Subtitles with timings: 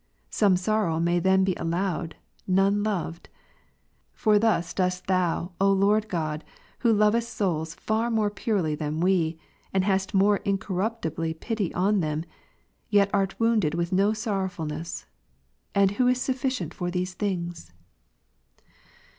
[0.31, 2.15] Some sorrow may then be al lowed,
[2.47, 3.29] none loved.
[4.13, 6.43] For thus dost Thou, O Lord God,
[6.79, 9.37] who lovest soids far more purely than we,
[9.71, 12.25] and hast more incoi' ruptibly pity on them,
[12.89, 15.05] yet art wounded with no sorrowful ness.
[15.75, 17.71] And ivho is sufficient for these things